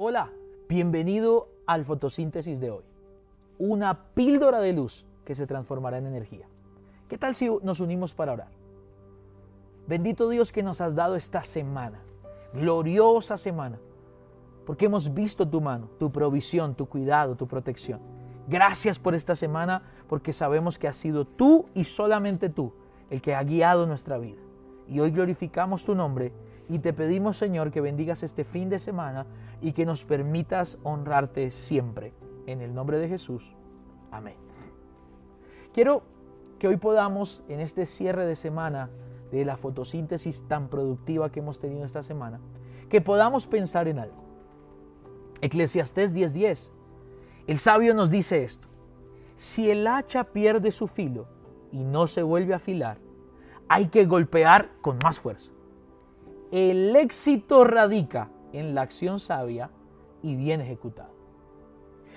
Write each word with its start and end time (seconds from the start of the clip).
Hola, 0.00 0.30
bienvenido 0.68 1.48
al 1.66 1.84
fotosíntesis 1.84 2.60
de 2.60 2.70
hoy. 2.70 2.84
Una 3.58 4.04
píldora 4.14 4.60
de 4.60 4.72
luz 4.72 5.04
que 5.24 5.34
se 5.34 5.44
transformará 5.44 5.98
en 5.98 6.06
energía. 6.06 6.46
¿Qué 7.08 7.18
tal 7.18 7.34
si 7.34 7.50
nos 7.64 7.80
unimos 7.80 8.14
para 8.14 8.32
orar? 8.32 8.50
Bendito 9.88 10.28
Dios 10.28 10.52
que 10.52 10.62
nos 10.62 10.80
has 10.80 10.94
dado 10.94 11.16
esta 11.16 11.42
semana, 11.42 11.98
gloriosa 12.54 13.36
semana, 13.36 13.80
porque 14.64 14.86
hemos 14.86 15.12
visto 15.12 15.48
tu 15.48 15.60
mano, 15.60 15.88
tu 15.98 16.12
provisión, 16.12 16.76
tu 16.76 16.86
cuidado, 16.86 17.34
tu 17.34 17.48
protección. 17.48 17.98
Gracias 18.46 19.00
por 19.00 19.16
esta 19.16 19.34
semana, 19.34 19.82
porque 20.08 20.32
sabemos 20.32 20.78
que 20.78 20.86
has 20.86 20.96
sido 20.96 21.24
tú 21.24 21.66
y 21.74 21.82
solamente 21.82 22.48
tú 22.48 22.72
el 23.10 23.20
que 23.20 23.34
ha 23.34 23.42
guiado 23.42 23.84
nuestra 23.84 24.16
vida. 24.16 24.38
Y 24.86 25.00
hoy 25.00 25.10
glorificamos 25.10 25.82
tu 25.82 25.96
nombre 25.96 26.32
y 26.68 26.80
te 26.80 26.92
pedimos, 26.92 27.36
Señor, 27.36 27.70
que 27.70 27.80
bendigas 27.80 28.22
este 28.22 28.44
fin 28.44 28.68
de 28.68 28.78
semana 28.78 29.26
y 29.60 29.72
que 29.72 29.86
nos 29.86 30.04
permitas 30.04 30.78
honrarte 30.82 31.50
siempre. 31.50 32.12
En 32.46 32.60
el 32.60 32.74
nombre 32.74 32.98
de 32.98 33.08
Jesús. 33.08 33.54
Amén. 34.10 34.36
Quiero 35.72 36.02
que 36.58 36.68
hoy 36.68 36.76
podamos, 36.76 37.42
en 37.48 37.60
este 37.60 37.86
cierre 37.86 38.26
de 38.26 38.36
semana 38.36 38.90
de 39.30 39.44
la 39.44 39.56
fotosíntesis 39.56 40.46
tan 40.48 40.68
productiva 40.68 41.30
que 41.30 41.40
hemos 41.40 41.60
tenido 41.60 41.84
esta 41.84 42.02
semana, 42.02 42.40
que 42.88 43.00
podamos 43.00 43.46
pensar 43.46 43.86
en 43.88 43.98
algo. 43.98 44.24
Eclesiastés 45.40 46.14
10:10. 46.14 46.72
El 47.46 47.58
sabio 47.58 47.94
nos 47.94 48.10
dice 48.10 48.44
esto. 48.44 48.66
Si 49.36 49.70
el 49.70 49.86
hacha 49.86 50.24
pierde 50.24 50.72
su 50.72 50.88
filo 50.88 51.26
y 51.70 51.84
no 51.84 52.06
se 52.06 52.22
vuelve 52.22 52.54
a 52.54 52.56
afilar, 52.56 52.98
hay 53.68 53.88
que 53.88 54.04
golpear 54.04 54.70
con 54.80 54.98
más 55.04 55.20
fuerza. 55.20 55.52
El 56.50 56.96
éxito 56.96 57.64
radica 57.64 58.30
en 58.52 58.74
la 58.74 58.82
acción 58.82 59.20
sabia 59.20 59.70
y 60.22 60.34
bien 60.34 60.60
ejecutada. 60.60 61.10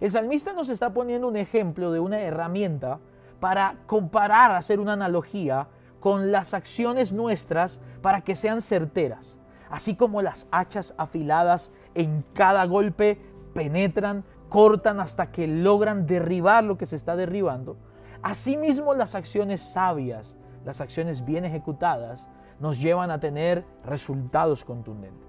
El 0.00 0.10
salmista 0.10 0.52
nos 0.52 0.68
está 0.68 0.92
poniendo 0.92 1.28
un 1.28 1.36
ejemplo 1.36 1.90
de 1.90 2.00
una 2.00 2.20
herramienta 2.20 3.00
para 3.40 3.78
comparar, 3.86 4.52
hacer 4.52 4.78
una 4.78 4.92
analogía 4.92 5.68
con 5.98 6.30
las 6.30 6.54
acciones 6.54 7.12
nuestras 7.12 7.80
para 8.00 8.20
que 8.22 8.34
sean 8.34 8.60
certeras. 8.62 9.36
Así 9.70 9.96
como 9.96 10.22
las 10.22 10.46
hachas 10.50 10.94
afiladas 10.98 11.72
en 11.94 12.24
cada 12.34 12.64
golpe 12.66 13.20
penetran, 13.54 14.24
cortan 14.48 15.00
hasta 15.00 15.32
que 15.32 15.46
logran 15.46 16.06
derribar 16.06 16.62
lo 16.62 16.78
que 16.78 16.86
se 16.86 16.96
está 16.96 17.16
derribando. 17.16 17.76
Asimismo 18.22 18.94
las 18.94 19.14
acciones 19.14 19.60
sabias, 19.60 20.36
las 20.64 20.80
acciones 20.80 21.24
bien 21.24 21.44
ejecutadas, 21.44 22.28
nos 22.60 22.80
llevan 22.80 23.10
a 23.10 23.20
tener 23.20 23.64
resultados 23.84 24.64
contundentes. 24.64 25.28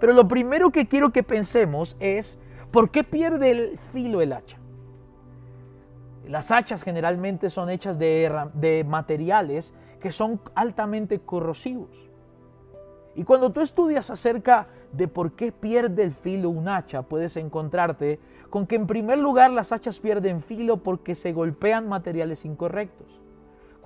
Pero 0.00 0.12
lo 0.12 0.26
primero 0.26 0.70
que 0.70 0.86
quiero 0.86 1.12
que 1.12 1.22
pensemos 1.22 1.96
es, 2.00 2.38
¿por 2.70 2.90
qué 2.90 3.04
pierde 3.04 3.50
el 3.50 3.78
filo 3.92 4.20
el 4.20 4.32
hacha? 4.32 4.58
Las 6.26 6.50
hachas 6.50 6.82
generalmente 6.82 7.50
son 7.50 7.70
hechas 7.70 7.98
de, 7.98 8.84
materiales 8.86 9.74
que 10.00 10.10
son 10.10 10.40
altamente 10.54 11.20
corrosivos. 11.20 11.90
Y 13.14 13.24
cuando 13.24 13.50
tú 13.50 13.60
estudias 13.60 14.10
acerca 14.10 14.66
de 14.92 15.08
por 15.08 15.32
qué 15.32 15.52
pierde 15.52 16.02
el 16.02 16.12
filo 16.12 16.50
un 16.50 16.68
hacha, 16.68 17.02
puedes 17.02 17.36
encontrarte 17.36 18.18
con 18.50 18.66
que 18.66 18.76
en 18.76 18.86
primer 18.86 19.18
lugar 19.18 19.50
las 19.50 19.72
hachas 19.72 20.00
pierden 20.00 20.42
filo 20.42 20.78
porque 20.78 21.14
se 21.14 21.32
golpean 21.32 21.88
materiales 21.88 22.44
incorrectos. 22.44 23.20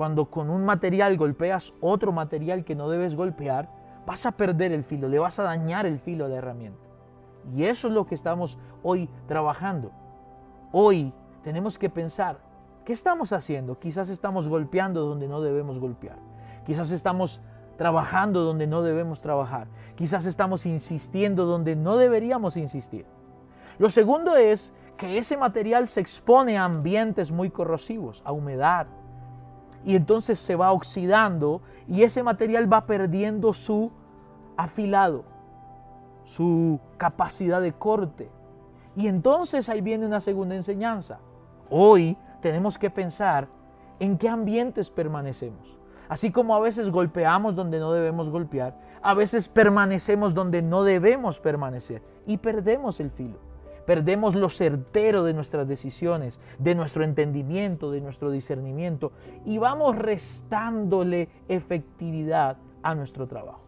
Cuando 0.00 0.30
con 0.30 0.48
un 0.48 0.64
material 0.64 1.18
golpeas 1.18 1.74
otro 1.82 2.10
material 2.10 2.64
que 2.64 2.74
no 2.74 2.88
debes 2.88 3.16
golpear, 3.16 3.68
vas 4.06 4.24
a 4.24 4.32
perder 4.32 4.72
el 4.72 4.82
filo, 4.82 5.08
le 5.08 5.18
vas 5.18 5.38
a 5.38 5.42
dañar 5.42 5.84
el 5.84 5.98
filo 5.98 6.26
de 6.30 6.36
herramienta. 6.36 6.80
Y 7.54 7.64
eso 7.64 7.88
es 7.88 7.92
lo 7.92 8.06
que 8.06 8.14
estamos 8.14 8.56
hoy 8.82 9.10
trabajando. 9.28 9.92
Hoy 10.72 11.12
tenemos 11.42 11.78
que 11.78 11.90
pensar, 11.90 12.38
¿qué 12.86 12.94
estamos 12.94 13.34
haciendo? 13.34 13.78
Quizás 13.78 14.08
estamos 14.08 14.48
golpeando 14.48 15.04
donde 15.04 15.28
no 15.28 15.42
debemos 15.42 15.78
golpear. 15.78 16.16
Quizás 16.64 16.92
estamos 16.92 17.42
trabajando 17.76 18.42
donde 18.42 18.66
no 18.66 18.80
debemos 18.80 19.20
trabajar. 19.20 19.68
Quizás 19.96 20.24
estamos 20.24 20.64
insistiendo 20.64 21.44
donde 21.44 21.76
no 21.76 21.98
deberíamos 21.98 22.56
insistir. 22.56 23.04
Lo 23.76 23.90
segundo 23.90 24.36
es 24.36 24.72
que 24.96 25.18
ese 25.18 25.36
material 25.36 25.88
se 25.88 26.00
expone 26.00 26.56
a 26.56 26.64
ambientes 26.64 27.30
muy 27.30 27.50
corrosivos, 27.50 28.22
a 28.24 28.32
humedad, 28.32 28.86
y 29.84 29.96
entonces 29.96 30.38
se 30.38 30.56
va 30.56 30.72
oxidando 30.72 31.62
y 31.88 32.02
ese 32.02 32.22
material 32.22 32.72
va 32.72 32.86
perdiendo 32.86 33.52
su 33.52 33.90
afilado, 34.56 35.24
su 36.24 36.78
capacidad 36.96 37.60
de 37.60 37.72
corte. 37.72 38.30
Y 38.96 39.06
entonces 39.06 39.68
ahí 39.68 39.80
viene 39.80 40.06
una 40.06 40.20
segunda 40.20 40.54
enseñanza. 40.54 41.18
Hoy 41.70 42.16
tenemos 42.42 42.78
que 42.78 42.90
pensar 42.90 43.48
en 43.98 44.18
qué 44.18 44.28
ambientes 44.28 44.90
permanecemos. 44.90 45.78
Así 46.08 46.32
como 46.32 46.56
a 46.56 46.60
veces 46.60 46.90
golpeamos 46.90 47.54
donde 47.54 47.78
no 47.78 47.92
debemos 47.92 48.30
golpear, 48.30 48.76
a 49.00 49.14
veces 49.14 49.48
permanecemos 49.48 50.34
donde 50.34 50.60
no 50.60 50.82
debemos 50.82 51.38
permanecer 51.38 52.02
y 52.26 52.38
perdemos 52.38 52.98
el 53.00 53.10
filo. 53.10 53.38
Perdemos 53.90 54.36
lo 54.36 54.48
certero 54.50 55.24
de 55.24 55.34
nuestras 55.34 55.66
decisiones, 55.66 56.38
de 56.60 56.76
nuestro 56.76 57.02
entendimiento, 57.02 57.90
de 57.90 58.00
nuestro 58.00 58.30
discernimiento 58.30 59.10
y 59.44 59.58
vamos 59.58 59.96
restándole 59.96 61.28
efectividad 61.48 62.58
a 62.84 62.94
nuestro 62.94 63.26
trabajo. 63.26 63.62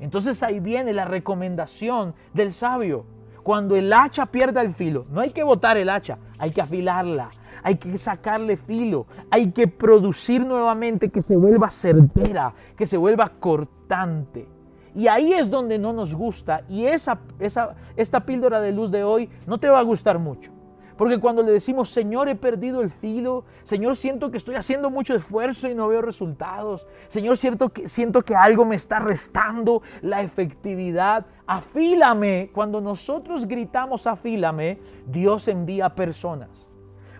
Entonces 0.00 0.42
ahí 0.42 0.58
viene 0.60 0.94
la 0.94 1.04
recomendación 1.04 2.14
del 2.32 2.50
sabio. 2.54 3.04
Cuando 3.42 3.76
el 3.76 3.92
hacha 3.92 4.24
pierda 4.24 4.62
el 4.62 4.72
filo, 4.72 5.04
no 5.10 5.20
hay 5.20 5.32
que 5.32 5.42
botar 5.42 5.76
el 5.76 5.90
hacha, 5.90 6.16
hay 6.38 6.50
que 6.50 6.62
afilarla, 6.62 7.28
hay 7.62 7.76
que 7.76 7.94
sacarle 7.98 8.56
filo, 8.56 9.04
hay 9.30 9.52
que 9.52 9.68
producir 9.68 10.46
nuevamente 10.46 11.10
que 11.10 11.20
se 11.20 11.36
vuelva 11.36 11.68
certera, 11.68 12.54
que 12.74 12.86
se 12.86 12.96
vuelva 12.96 13.28
cortante. 13.38 14.55
Y 14.96 15.08
ahí 15.08 15.34
es 15.34 15.50
donde 15.50 15.78
no 15.78 15.92
nos 15.92 16.14
gusta 16.14 16.62
y 16.70 16.86
esa, 16.86 17.20
esa, 17.38 17.74
esta 17.96 18.24
píldora 18.24 18.62
de 18.62 18.72
luz 18.72 18.90
de 18.90 19.04
hoy 19.04 19.28
no 19.46 19.58
te 19.58 19.68
va 19.68 19.78
a 19.78 19.82
gustar 19.82 20.18
mucho. 20.18 20.50
Porque 20.96 21.20
cuando 21.20 21.42
le 21.42 21.52
decimos, 21.52 21.90
Señor, 21.90 22.30
he 22.30 22.34
perdido 22.34 22.80
el 22.80 22.88
filo, 22.88 23.44
Señor, 23.62 23.96
siento 23.96 24.30
que 24.30 24.38
estoy 24.38 24.54
haciendo 24.54 24.88
mucho 24.88 25.14
esfuerzo 25.14 25.68
y 25.68 25.74
no 25.74 25.88
veo 25.88 26.00
resultados, 26.00 26.86
Señor, 27.08 27.36
siento 27.36 27.68
que, 27.68 27.90
siento 27.90 28.22
que 28.22 28.34
algo 28.34 28.64
me 28.64 28.76
está 28.76 28.98
restando 28.98 29.82
la 30.00 30.22
efectividad, 30.22 31.26
afílame. 31.46 32.48
Cuando 32.54 32.80
nosotros 32.80 33.46
gritamos, 33.46 34.06
afílame, 34.06 34.78
Dios 35.06 35.46
envía 35.48 35.94
personas. 35.94 36.66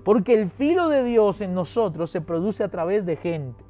Porque 0.03 0.41
el 0.41 0.49
filo 0.49 0.89
de 0.89 1.05
Dios 1.05 1.43
en 1.43 1.53
nosotros 1.53 2.09
se 2.09 2.23
produce 2.23 2.65
a 2.65 2.71
través 2.71 3.05
de 3.05 3.17
gente. 3.17 3.66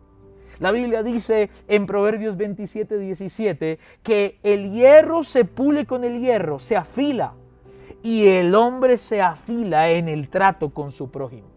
La 0.59 0.73
Biblia 0.73 1.03
dice 1.03 1.51
en 1.69 1.87
Proverbios 1.87 2.37
27, 2.37 2.99
17 2.99 3.79
que 4.03 4.39
el 4.43 4.73
hierro 4.73 5.23
se 5.23 5.45
pule 5.45 5.85
con 5.85 6.03
el 6.05 6.19
hierro, 6.21 6.59
se 6.59 6.77
afila 6.77 7.35
y 8.03 8.27
el 8.29 8.55
hombre 8.55 8.97
se 8.97 9.21
afila 9.21 9.91
en 9.91 10.09
el 10.09 10.29
trato 10.29 10.71
con 10.71 10.93
su 10.93 11.11
prójimo. 11.11 11.49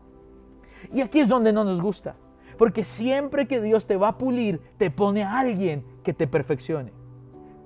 Y 0.94 1.02
aquí 1.02 1.20
es 1.20 1.30
donde 1.30 1.54
no 1.54 1.64
nos 1.64 1.82
gusta, 1.82 2.16
porque 2.58 2.84
siempre 2.84 3.48
que 3.48 3.62
Dios 3.62 3.88
te 3.88 3.96
va 3.96 4.10
a 4.10 4.18
pulir, 4.18 4.60
te 4.78 4.92
pone 4.92 5.24
a 5.24 5.40
alguien 5.40 5.84
que 6.04 6.14
te 6.14 6.28
perfeccione. 6.28 6.92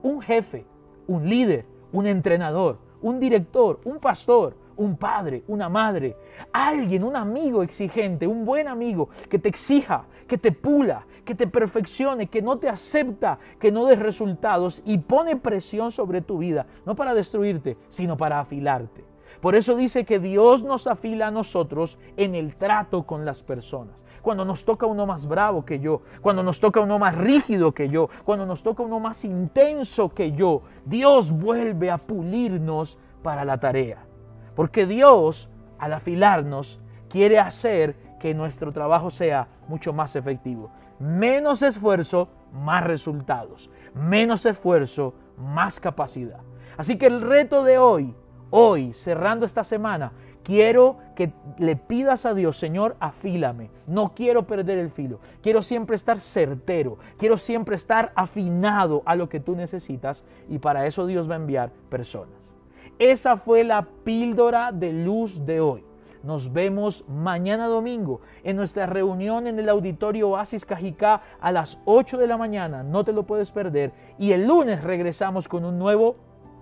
Un 0.04 0.22
jefe, 0.22 0.66
un 1.08 1.28
líder, 1.28 1.66
un 1.92 2.06
entrenador, 2.06 2.78
un 3.02 3.20
director, 3.20 3.80
un 3.86 4.00
pastor, 4.00 4.56
un 4.78 4.98
padre, 4.98 5.44
una 5.48 5.70
madre, 5.70 6.16
alguien, 6.52 7.04
un 7.04 7.16
amigo 7.16 7.64
exigente, 7.64 8.28
un 8.28 8.46
buen 8.46 8.68
amigo 8.68 9.10
que 9.30 9.40
te 9.40 9.50
exija, 9.50 10.06
que 10.28 10.38
te 10.38 10.52
pula, 10.52 11.06
que 11.26 11.36
te 11.36 11.48
perfeccione, 11.48 12.28
que 12.28 12.42
no 12.42 12.58
te 12.58 12.70
acepta, 12.70 13.40
que 13.60 13.72
no 13.72 13.86
des 13.86 14.00
resultados 14.00 14.82
y 14.86 14.98
pone 15.00 15.36
presión 15.38 15.92
sobre 15.92 16.22
tu 16.22 16.38
vida, 16.38 16.66
no 16.86 16.96
para 16.96 17.14
destruirte, 17.14 17.78
sino 17.90 18.18
para 18.18 18.40
afilarte. 18.40 19.06
Por 19.42 19.56
eso 19.56 19.76
dice 19.76 20.06
que 20.06 20.20
Dios 20.20 20.64
nos 20.64 20.88
afila 20.88 21.28
a 21.28 21.32
nosotros 21.32 21.98
en 22.18 22.36
el 22.36 22.56
trato 22.56 23.04
con 23.04 23.26
las 23.26 23.44
personas. 23.44 24.06
Cuando 24.22 24.46
nos 24.46 24.64
toca 24.64 24.86
uno 24.86 25.06
más 25.06 25.28
bravo 25.28 25.66
que 25.66 25.80
yo, 25.80 26.02
cuando 26.22 26.44
nos 26.44 26.62
toca 26.62 26.80
uno 26.80 26.98
más 26.98 27.16
rígido 27.18 27.74
que 27.74 27.90
yo, 27.90 28.10
cuando 28.24 28.46
nos 28.46 28.64
toca 28.64 28.84
uno 28.84 29.02
más 29.02 29.26
intenso 29.26 30.14
que 30.14 30.32
yo, 30.32 30.62
Dios 30.86 31.32
vuelve 31.32 31.92
a 31.92 31.98
pulirnos 31.98 32.98
para 33.22 33.44
la 33.44 33.60
tarea. 33.60 34.06
Porque 34.56 34.86
Dios, 34.86 35.50
al 35.80 35.94
afilarnos, 35.94 36.80
quiere 37.10 37.40
hacer 37.40 37.96
que 38.20 38.34
nuestro 38.34 38.72
trabajo 38.72 39.10
sea 39.10 39.48
mucho 39.68 39.94
más 39.94 40.16
efectivo. 40.16 40.72
Menos 41.00 41.62
esfuerzo, 41.62 42.30
más 42.54 42.84
resultados. 42.84 43.70
Menos 43.94 44.46
esfuerzo, 44.46 45.14
más 45.38 45.80
capacidad. 45.80 46.40
Así 46.78 46.98
que 46.98 47.08
el 47.08 47.22
reto 47.22 47.64
de 47.64 47.78
hoy, 47.78 48.16
hoy, 48.50 48.94
cerrando 48.94 49.46
esta 49.46 49.64
semana, 49.64 50.14
quiero 50.44 50.98
que 51.16 51.34
le 51.58 51.76
pidas 51.76 52.26
a 52.26 52.34
Dios, 52.34 52.58
Señor, 52.58 52.96
afílame. 53.00 53.70
No 53.88 54.14
quiero 54.16 54.48
perder 54.48 54.78
el 54.78 54.90
filo. 54.90 55.20
Quiero 55.42 55.62
siempre 55.62 55.96
estar 55.96 56.20
certero. 56.20 56.98
Quiero 57.18 57.38
siempre 57.38 57.76
estar 57.76 58.12
afinado 58.16 59.04
a 59.06 59.16
lo 59.16 59.30
que 59.30 59.40
tú 59.40 59.56
necesitas. 59.56 60.24
Y 60.50 60.60
para 60.60 60.88
eso 60.88 61.06
Dios 61.06 61.30
va 61.30 61.34
a 61.34 61.38
enviar 61.38 61.72
personas. 61.90 62.56
Esa 63.00 63.38
fue 63.38 63.64
la 63.64 63.88
píldora 64.04 64.72
de 64.72 64.94
luz 64.94 65.46
de 65.46 65.62
hoy. 65.62 65.86
Nos 66.24 66.54
vemos 66.54 67.04
mañana 67.10 67.68
domingo 67.68 68.22
en 68.44 68.56
nuestra 68.56 68.86
reunión 68.86 69.46
en 69.46 69.60
el 69.60 69.68
auditorio 69.68 70.30
Oasis 70.30 70.66
Cajicá 70.66 71.22
a 71.42 71.52
las 71.52 71.80
8 71.84 72.18
de 72.18 72.28
la 72.28 72.38
mañana. 72.38 72.82
No 72.82 73.04
te 73.04 73.12
lo 73.12 73.24
puedes 73.24 73.52
perder. 73.52 73.92
Y 74.18 74.32
el 74.32 74.48
lunes 74.48 74.82
regresamos 74.84 75.50
con 75.50 75.66
un 75.66 75.78
nuevo 75.78 76.16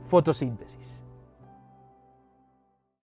fotosíntesis. 0.06 1.01